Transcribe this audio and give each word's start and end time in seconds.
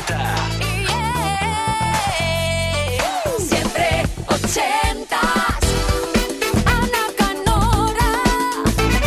Delta. 0.00 0.34
Siempre 3.38 4.02
ochentas. 4.28 5.20
Ana 6.64 7.04
Canora. 7.16 8.12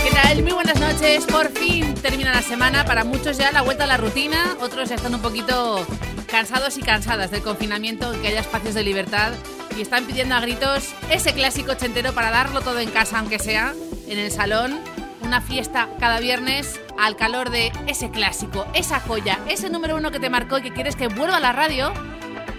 ¿Qué 0.04 0.12
tal? 0.12 0.44
Muy 0.44 0.52
buenas 0.52 0.80
noches. 0.80 1.26
Por 1.26 1.50
fin 1.52 1.96
termina 1.96 2.32
la 2.32 2.42
semana. 2.42 2.86
Para 2.86 3.04
muchos 3.04 3.38
ya 3.38 3.52
la 3.52 3.62
vuelta 3.62 3.86
a 3.86 3.88
la 3.88 3.98
rutina. 3.98 4.56
Otros 4.62 4.90
ya 4.90 4.96
están 4.96 5.16
un 5.16 5.22
poquito 5.22 5.86
cansados 6.28 6.78
y 6.78 6.82
cansadas 6.82 7.32
del 7.32 7.42
confinamiento, 7.42 8.12
que 8.22 8.28
haya 8.28 8.42
espacios 8.42 8.74
de 8.76 8.84
libertad. 8.84 9.32
Y 9.76 9.82
están 9.82 10.06
pidiendo 10.06 10.36
a 10.36 10.40
gritos 10.42 10.94
ese 11.10 11.34
clásico 11.34 11.72
ochentero 11.72 12.14
para 12.14 12.30
darlo 12.30 12.62
todo 12.62 12.80
en 12.80 12.92
casa, 12.92 13.20
aunque 13.20 13.40
sea 13.40 13.74
en 14.08 14.20
el 14.20 14.32
salón. 14.32 14.80
Una 15.22 15.42
fiesta 15.42 15.90
cada 16.00 16.20
viernes 16.20 16.80
al 16.98 17.16
calor 17.16 17.50
de 17.50 17.72
ese 17.88 18.10
clásico, 18.10 18.66
esa 18.74 19.00
joya, 19.00 19.40
ese 19.48 19.70
número 19.70 19.96
uno 19.96 20.12
que 20.12 20.20
te 20.20 20.30
marcó 20.30 20.58
y 20.58 20.62
que 20.62 20.74
quieres 20.74 20.96
que 20.96 21.08
vuelva 21.08 21.38
a 21.38 21.40
la 21.40 21.52
radio 21.52 21.94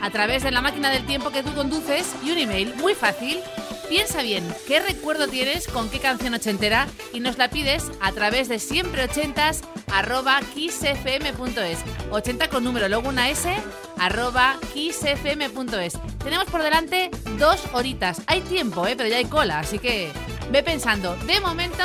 a 0.01 0.11
través 0.11 0.43
de 0.43 0.51
la 0.51 0.61
máquina 0.61 0.91
del 0.91 1.07
tiempo 1.07 1.31
que 1.31 1.43
tú 1.43 1.55
conduces 1.55 2.15
y 2.23 2.31
un 2.31 2.39
email 2.39 2.75
muy 2.77 2.95
fácil. 2.95 3.41
Piensa 3.89 4.23
bien 4.23 4.47
qué 4.67 4.81
recuerdo 4.81 5.29
tienes 5.29 5.67
con 5.69 5.91
qué 5.91 5.99
canción 5.99 6.35
ochentera 6.35 6.87
y 7.13 7.21
nos 7.21 7.39
la 7.39 7.49
pides 7.49 7.91
a 8.01 8.13
través 8.13 8.49
de 8.49 8.59
siempreochentas 8.59 9.63
arroba 9.93 10.41
kissfm.es 10.55 11.79
80 12.11 12.49
con 12.49 12.65
número, 12.65 12.89
luego 12.89 13.09
una 13.09 13.31
S 13.31 13.55
arroba 13.99 14.57
kissfm.es 14.73 15.99
Tenemos 16.23 16.47
por 16.47 16.63
delante 16.63 17.11
dos 17.39 17.61
horitas. 17.73 18.23
Hay 18.27 18.41
tiempo, 18.41 18.87
¿eh? 18.87 18.97
pero 18.97 19.09
ya 19.09 19.19
hay 19.19 19.27
cola, 19.27 19.61
así 19.61 19.79
que 19.79 20.11
ve 20.51 20.63
pensando. 20.63 21.17
De 21.27 21.41
momento, 21.41 21.85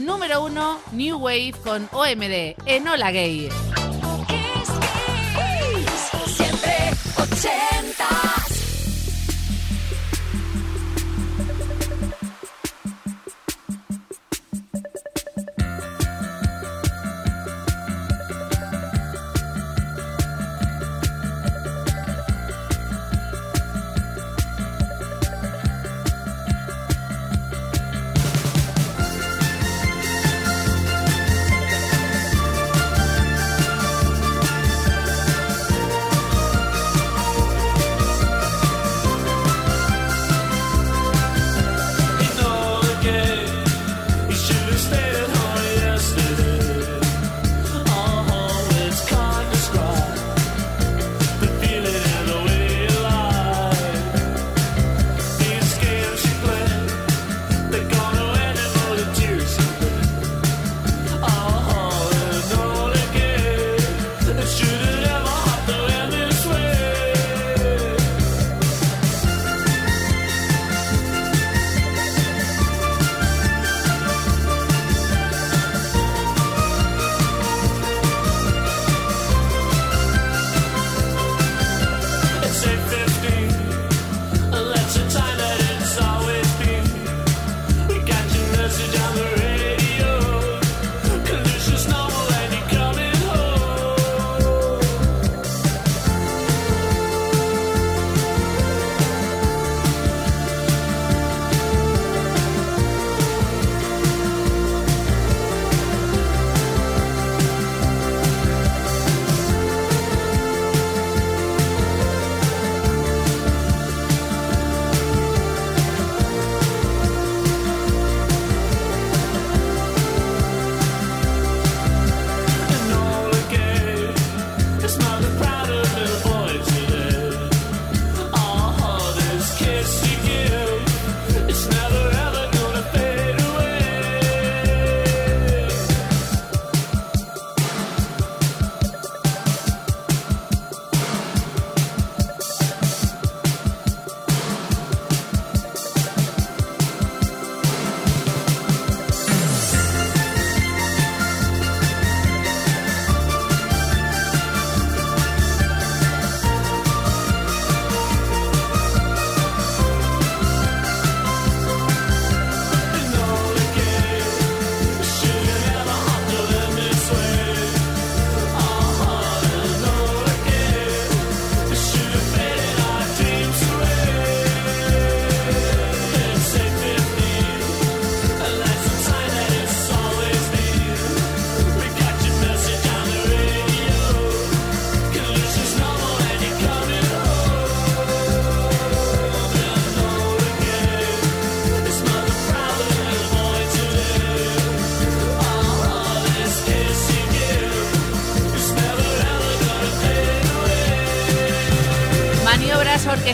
número 0.00 0.44
uno, 0.44 0.80
New 0.92 1.18
Wave 1.18 1.54
con 1.62 1.88
OMD, 1.92 2.54
Enola 2.66 3.10
Gay. 3.10 3.69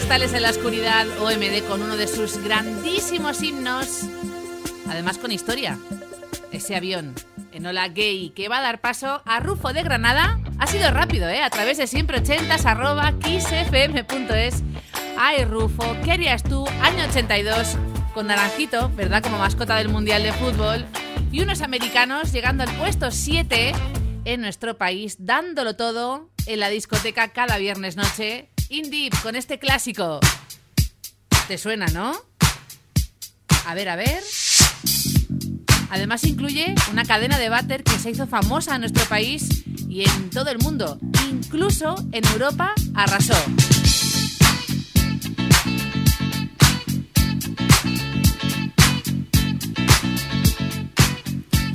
Orquestales 0.06 0.34
en 0.34 0.42
la 0.42 0.50
oscuridad, 0.50 1.04
OMD 1.18 1.66
con 1.68 1.82
uno 1.82 1.96
de 1.96 2.06
sus 2.06 2.38
grandísimos 2.38 3.42
himnos, 3.42 4.02
además 4.88 5.18
con 5.18 5.32
historia. 5.32 5.80
Ese 6.52 6.76
avión, 6.76 7.12
Enola 7.50 7.88
Gay, 7.88 8.30
que 8.30 8.48
va 8.48 8.58
a 8.58 8.62
dar 8.62 8.80
paso 8.80 9.20
a 9.24 9.40
Rufo 9.40 9.72
de 9.72 9.82
Granada, 9.82 10.38
ha 10.60 10.68
sido 10.68 10.92
rápido, 10.92 11.28
¿eh? 11.28 11.42
A 11.42 11.50
través 11.50 11.78
de 11.78 11.88
siempre 11.88 12.18
ochentas 12.18 12.66
arroba 12.66 13.18
kissfm.es. 13.18 14.62
Ay, 15.18 15.44
Rufo, 15.44 15.96
¿qué 16.04 16.12
harías 16.12 16.44
tú, 16.44 16.64
año 16.82 17.04
82, 17.08 17.76
con 18.14 18.28
Naranjito, 18.28 18.92
¿verdad? 18.94 19.24
Como 19.24 19.38
mascota 19.38 19.74
del 19.74 19.88
Mundial 19.88 20.22
de 20.22 20.32
Fútbol, 20.32 20.86
y 21.32 21.40
unos 21.40 21.62
americanos 21.62 22.32
llegando 22.32 22.62
al 22.62 22.72
puesto 22.76 23.10
7 23.10 23.72
en 24.24 24.40
nuestro 24.40 24.78
país, 24.78 25.16
dándolo 25.18 25.74
todo 25.74 26.30
en 26.46 26.60
la 26.60 26.68
discoteca 26.68 27.32
cada 27.32 27.58
viernes 27.58 27.96
noche. 27.96 28.50
Indie 28.68 29.10
con 29.22 29.36
este 29.36 29.58
clásico. 29.58 30.20
¿Te 31.48 31.58
suena, 31.58 31.86
no? 31.88 32.14
A 33.66 33.74
ver, 33.74 33.88
a 33.88 33.96
ver. 33.96 34.22
Además 35.90 36.24
incluye 36.24 36.74
una 36.90 37.04
cadena 37.04 37.38
de 37.38 37.48
váter 37.48 37.84
que 37.84 37.98
se 37.98 38.10
hizo 38.10 38.26
famosa 38.26 38.74
en 38.74 38.80
nuestro 38.80 39.04
país 39.04 39.62
y 39.88 40.02
en 40.02 40.30
todo 40.30 40.50
el 40.50 40.58
mundo. 40.58 40.98
incluso 41.30 41.94
en 42.12 42.24
Europa 42.26 42.72
arrasó. 42.94 43.34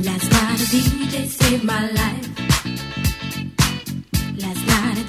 Last 0.03 0.31
night 0.31 1.29
saved 1.29 1.63
my 1.63 1.91
life. 1.91 2.30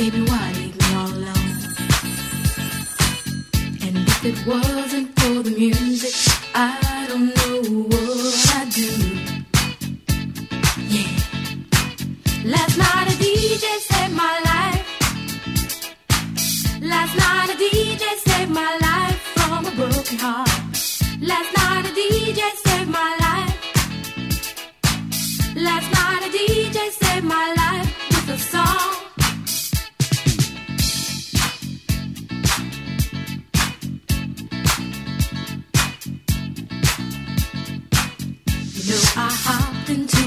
Baby, 0.00 0.22
why 0.22 0.52
leave 0.52 0.74
me 0.78 0.94
all 0.94 1.08
alone? 1.08 1.60
And 3.84 3.98
if 3.98 4.24
it 4.24 4.46
wasn't 4.46 5.20
for 5.20 5.42
the 5.42 5.50
music, 5.50 5.89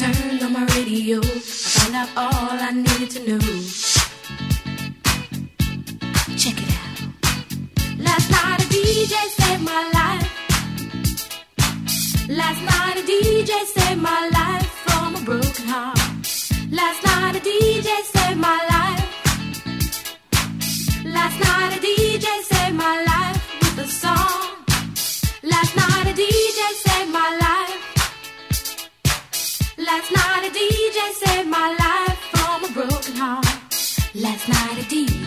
turned 0.00 0.42
on 0.42 0.52
my 0.54 0.64
radio, 0.76 1.18
I 1.18 1.38
found 1.40 1.94
out 1.94 2.08
all 2.16 2.58
I 2.68 2.70
needed 2.70 3.10
to 3.10 3.20
know. 3.28 3.38
Check 6.40 6.56
it 6.64 6.70
out. 6.80 6.98
Last 8.06 8.30
night 8.30 8.60
a 8.64 8.66
DJ 8.74 9.14
saved 9.38 9.62
my 9.62 9.82
life. 9.98 10.28
Last 12.30 12.62
night 12.62 12.96
a 12.96 13.02
DJ 13.02 13.52
saved 13.66 14.00
my 14.00 14.30
life 14.32 14.69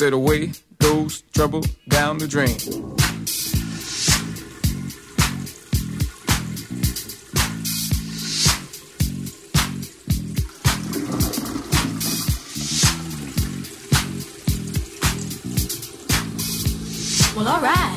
Said 0.00 0.14
away 0.14 0.52
goes 0.78 1.20
trouble 1.34 1.62
down 1.90 2.16
the 2.16 2.26
drain. 2.26 2.56
Well, 17.36 17.46
alright. 17.46 17.80
Dub 17.80 17.89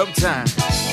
sometimes. 0.00 0.89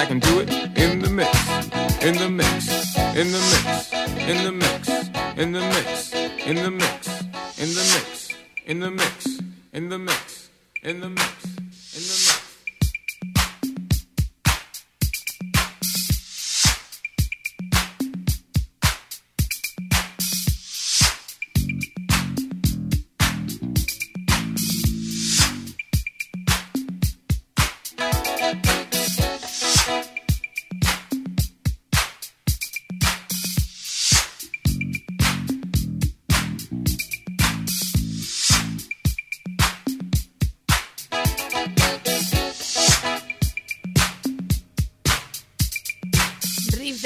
I 0.00 0.06
can 0.06 0.18
do 0.18 0.40
it 0.40 0.48
in 0.78 1.00
the 1.00 1.10
mix. 1.10 1.28
In 2.02 2.16
the 2.16 2.30
mix. 2.30 2.49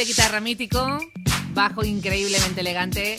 Guitarra 0.04 0.40
mítico, 0.40 0.99
bajo 1.52 1.84
increíblemente 1.84 2.61
elegante. 2.61 3.18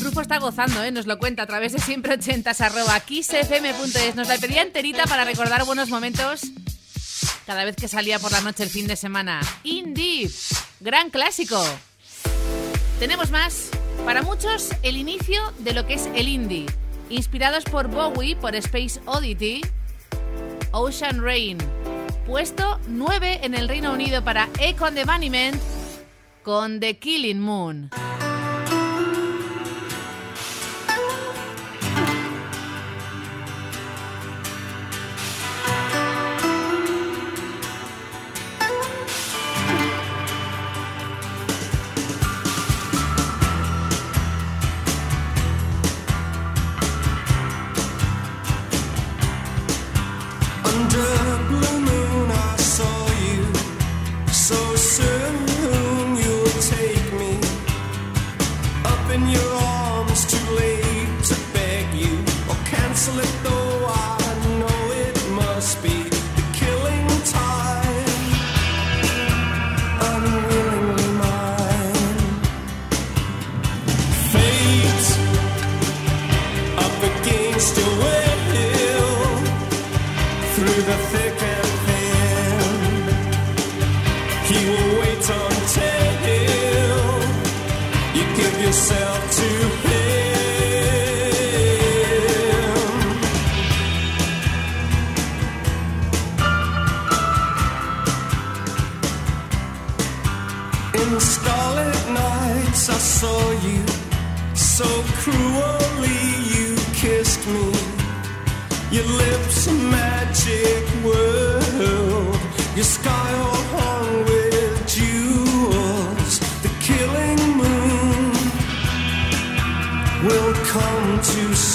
Rufo 0.00 0.20
está 0.20 0.38
gozando, 0.38 0.82
¿eh? 0.82 0.90
nos 0.90 1.06
lo 1.06 1.18
cuenta 1.18 1.44
a 1.44 1.46
través 1.46 1.72
de 1.72 1.78
siempre 1.78 2.14
ochentas 2.14 2.60
arroba 2.60 2.98
kissfm.es. 3.00 4.14
Nos 4.14 4.28
la 4.28 4.36
pedía 4.38 4.62
enterita 4.62 5.04
para 5.04 5.24
recordar 5.24 5.64
buenos 5.64 5.88
momentos 5.88 6.42
cada 7.46 7.64
vez 7.64 7.76
que 7.76 7.88
salía 7.88 8.18
por 8.18 8.32
la 8.32 8.40
noche 8.40 8.64
el 8.64 8.70
fin 8.70 8.86
de 8.86 8.96
semana. 8.96 9.40
Indie, 9.62 10.30
gran 10.80 11.10
clásico. 11.10 11.62
Tenemos 12.98 13.30
más. 13.30 13.70
Para 14.04 14.22
muchos, 14.22 14.70
el 14.82 14.96
inicio 14.96 15.52
de 15.58 15.72
lo 15.72 15.86
que 15.86 15.94
es 15.94 16.08
el 16.14 16.28
indie. 16.28 16.66
Inspirados 17.08 17.64
por 17.64 17.88
Bowie, 17.88 18.36
por 18.36 18.56
Space 18.56 19.00
Oddity, 19.06 19.62
Ocean 20.72 21.22
Rain. 21.22 21.58
Puesto 22.26 22.80
9 22.88 23.40
en 23.42 23.54
el 23.54 23.68
Reino 23.68 23.92
Unido 23.92 24.24
para 24.24 24.48
Econ 24.58 24.94
the 24.94 25.04
con 26.46 26.78
The 26.78 26.96
Killing 27.00 27.40
Moon. 27.40 28.05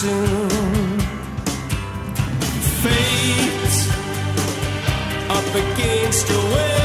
Soon. 0.01 0.99
Fate 2.81 3.77
up 5.29 5.49
against 5.63 6.27
your 6.27 6.43
will 6.53 6.80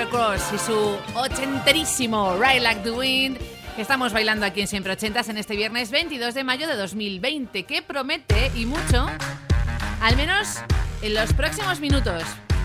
Jennifer 0.00 0.18
Cross 0.18 0.42
y 0.54 0.58
su 0.58 0.96
ochenterísimo 1.14 2.36
Ride 2.38 2.60
Like 2.60 2.80
the 2.82 2.90
Wind. 2.90 3.38
Estamos 3.76 4.14
bailando 4.14 4.46
aquí 4.46 4.62
en 4.62 4.66
Siempre 4.66 4.94
Ochentas 4.94 5.28
en 5.28 5.36
este 5.36 5.56
viernes 5.56 5.90
22 5.90 6.32
de 6.32 6.42
mayo 6.42 6.66
de 6.66 6.76
2020, 6.76 7.64
que 7.64 7.82
promete 7.82 8.50
y 8.54 8.64
mucho, 8.64 9.06
al 10.00 10.16
menos 10.16 10.60
en 11.02 11.12
los 11.12 11.34
próximos 11.34 11.80
minutos. 11.80 12.22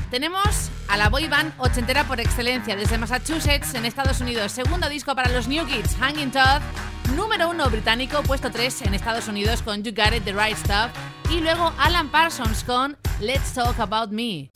Tenemos 0.10 0.70
a 0.88 0.96
la 0.96 1.10
boy 1.10 1.28
band 1.28 1.54
ochentera 1.58 2.06
por 2.06 2.22
excelencia 2.22 2.76
desde 2.76 2.98
Massachusetts 2.98 3.74
en 3.74 3.86
Estados 3.86 4.22
Unidos. 4.22 4.54
Segundo 4.54 4.88
disco 4.88 5.14
para 5.14 5.30
los 5.30 5.50
New 5.50 5.66
Kids, 5.66 5.96
Hanging 6.00 6.32
Tough. 6.32 6.62
Número 7.16 7.50
uno 7.50 7.70
británico, 7.70 8.24
puesto 8.24 8.50
tres 8.50 8.82
en 8.82 8.94
Estados 8.94 9.28
Unidos 9.28 9.62
con 9.62 9.84
You 9.84 9.94
Got 9.94 10.14
It, 10.14 10.24
The 10.24 10.32
Right 10.32 10.58
Stuff. 10.58 10.90
Y 11.30 11.42
luego 11.42 11.74
Alan 11.80 12.10
Parsons 12.10 12.64
con 12.64 12.96
Let's 13.20 13.54
Talk 13.54 13.78
About 13.80 14.12
Me. 14.12 14.52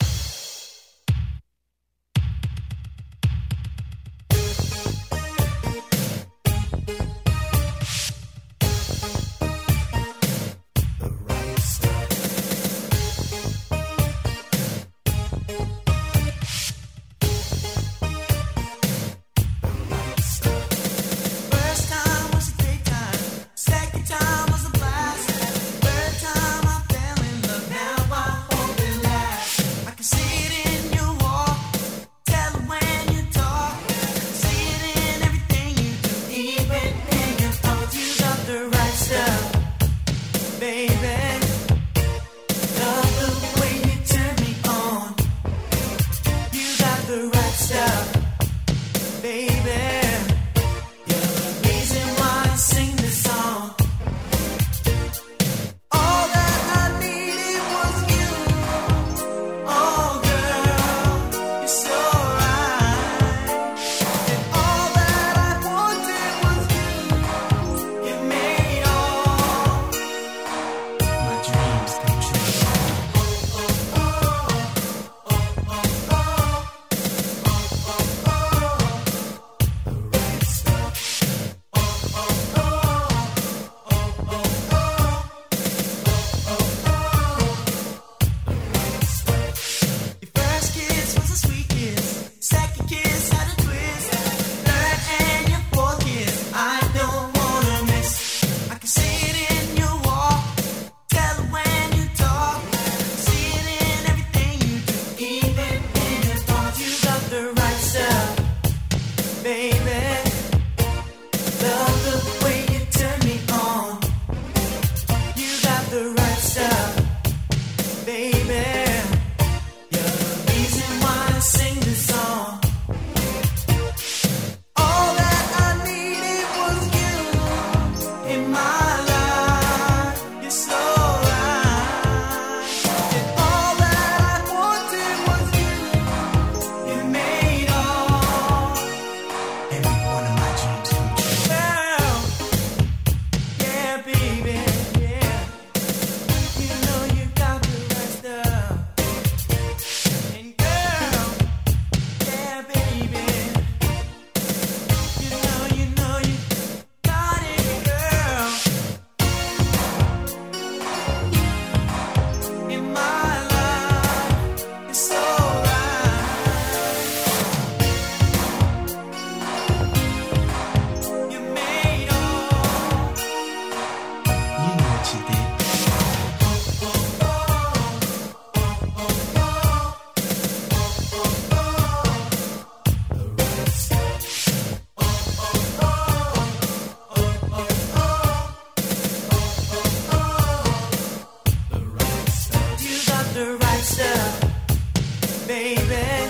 baby. 195.60 196.29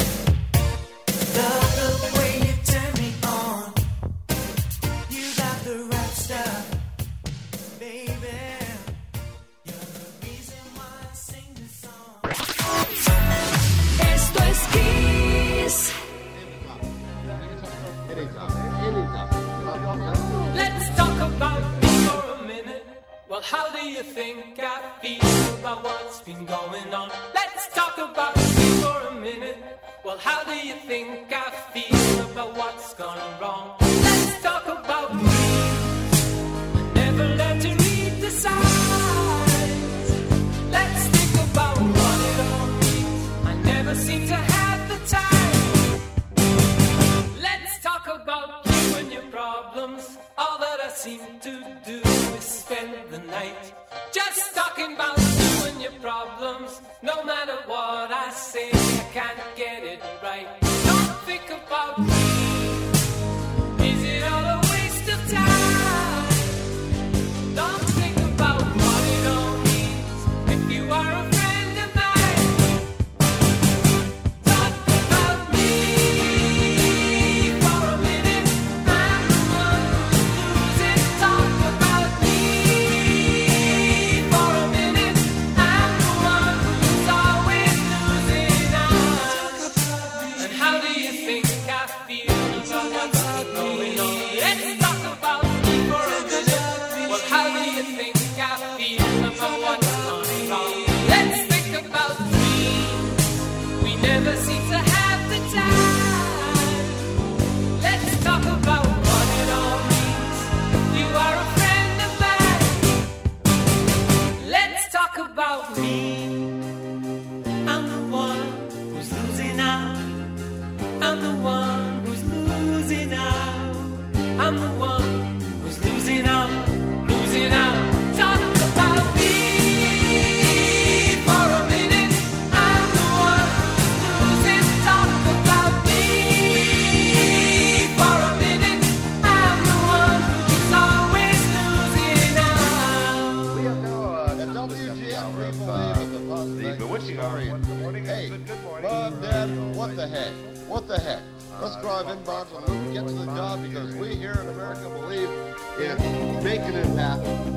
The 150.90 150.98
heck? 150.98 151.22
Let's 151.62 151.76
drive 151.76 152.08
inbound 152.08 152.48
and 152.50 152.66
let's 152.66 152.92
get 152.92 153.06
to 153.06 153.12
the 153.12 153.26
job 153.26 153.62
because 153.62 153.94
we 153.94 154.16
here 154.16 154.32
in 154.42 154.48
America 154.48 154.90
believe 154.90 155.30
in 155.78 156.42
making 156.42 156.74
it 156.74 156.86
happen. 156.98 157.54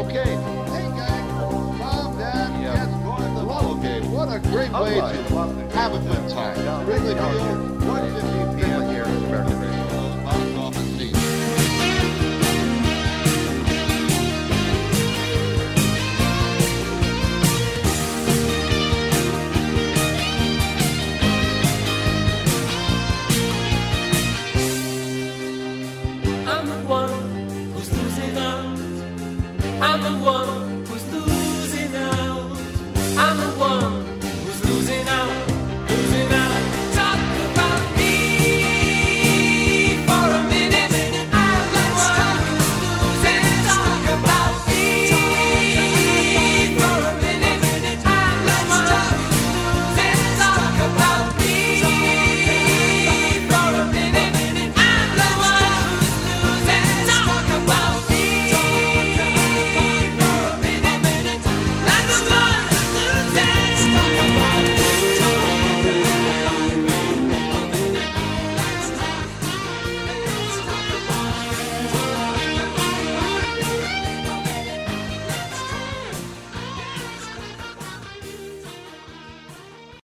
Okay, 0.00 0.24
hey 0.72 0.88
gang, 0.96 1.28
Mom, 1.78 2.16
Dad, 2.16 2.62
Yeah. 2.62 2.86
kids, 2.86 2.94
go 3.04 3.16
to 3.18 3.40
the 3.40 3.44
ball 3.44 3.74
game. 3.82 4.10
What 4.10 4.32
a 4.32 4.38
great 4.48 4.72
way 4.72 4.94
to 4.96 5.76
have 5.76 5.92
a 5.92 5.98
good 5.98 6.30
time. 6.30 6.86
Wrigley 6.86 7.14
Field, 7.14 7.84
150 7.84 8.33